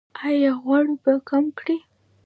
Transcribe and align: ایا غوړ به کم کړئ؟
ایا 0.27 0.51
غوړ 0.63 0.85
به 1.03 1.13
کم 1.29 1.45
کړئ؟ 1.57 1.77